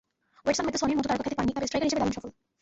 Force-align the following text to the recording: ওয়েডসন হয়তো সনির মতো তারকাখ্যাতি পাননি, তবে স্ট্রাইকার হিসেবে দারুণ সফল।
ওয়েডসন 0.43 0.65
হয়তো 0.65 0.79
সনির 0.81 0.97
মতো 0.97 1.09
তারকাখ্যাতি 1.09 1.37
পাননি, 1.39 1.51
তবে 1.55 1.67
স্ট্রাইকার 1.67 1.85
হিসেবে 1.89 2.01
দারুণ 2.01 2.13
সফল। 2.17 2.29